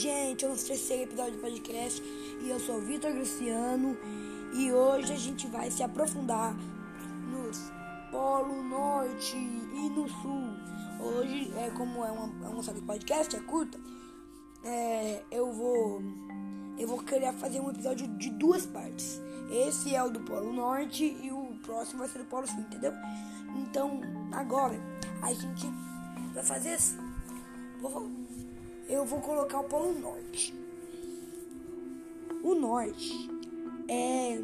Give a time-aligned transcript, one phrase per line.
[0.00, 2.02] gente, é o nosso terceiro episódio do podcast
[2.40, 3.94] e eu sou Vitor Luciano
[4.54, 6.56] e hoje a gente vai se aprofundar
[7.30, 7.70] nos
[8.10, 10.56] Polo Norte e no Sul.
[10.98, 13.78] Hoje, é como é uma, é uma série de podcast, é curta,
[14.64, 16.02] é, eu vou
[16.78, 19.20] eu vou querer fazer um episódio de duas partes.
[19.50, 22.94] Esse é o do Polo Norte e o próximo vai ser do Polo Sul, entendeu?
[23.54, 24.00] Então,
[24.32, 24.80] agora
[25.20, 25.66] a gente
[26.32, 26.96] vai fazer assim.
[27.82, 28.10] Vou,
[28.90, 30.54] eu vou colocar o Polo Norte.
[32.42, 33.30] O Norte
[33.88, 34.38] é.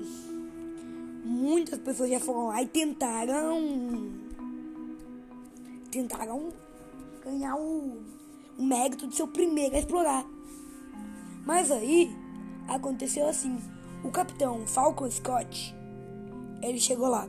[1.25, 4.13] Muitas pessoas já foram lá e tentaram.
[5.91, 6.53] Tentaram
[7.25, 8.01] ganhar o,
[8.57, 10.25] o mérito de ser o primeiro a explorar.
[11.45, 12.11] Mas aí
[12.69, 13.59] aconteceu assim:
[14.05, 15.75] o capitão Falcon Scott
[16.63, 17.29] ele chegou lá.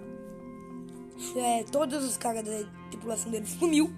[1.35, 3.89] É, todos os caras da tripulação dele sumiu.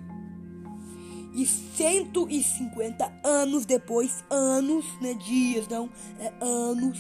[1.34, 5.14] E 150 anos depois, anos, né?
[5.14, 6.98] Dias, não, é, anos,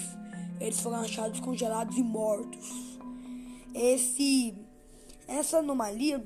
[0.59, 2.99] eles foram achados congelados e mortos.
[3.73, 4.53] Esse.
[5.27, 6.25] Essa anomalia,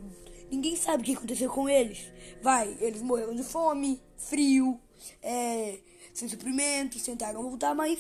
[0.49, 2.05] ninguém sabe o que aconteceu com eles.
[2.41, 4.79] Vai, eles morreram de fome, frio,
[5.21, 5.79] é,
[6.13, 7.99] sem suprimentos, tentaram voltar, mas.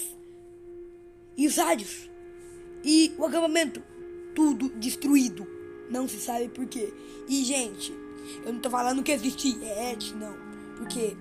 [1.35, 2.09] E os rádios?
[2.83, 3.81] E o acampamento?
[4.35, 5.47] Tudo destruído.
[5.89, 6.93] Não se sabe por quê.
[7.27, 7.93] E, gente,
[8.45, 10.33] eu não tô falando que existe Yeti, não.
[10.77, 11.15] Porque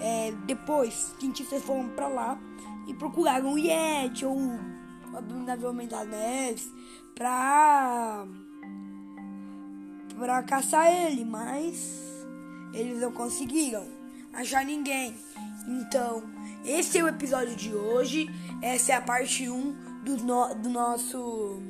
[0.00, 2.38] é, depois cientistas foram pra lá
[2.86, 6.72] e procuraram o Yeti ou o abominável homem das neves
[7.14, 8.26] pra,
[10.16, 12.26] pra caçar ele, mas
[12.72, 13.86] eles não conseguiram
[14.32, 15.14] achar ninguém.
[15.66, 16.22] Então,
[16.64, 18.28] esse é o episódio de hoje.
[18.62, 21.60] Essa é a parte 1 do, no, do nosso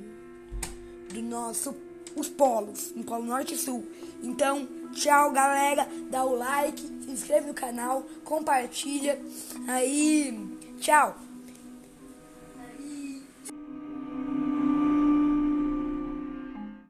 [1.13, 1.75] do nosso
[2.17, 3.87] os polos, no Polo Norte e Sul.
[4.23, 9.21] Então, tchau galera, dá o like, se inscreve no canal, compartilha.
[9.69, 10.49] Aí,
[10.81, 11.17] tchau.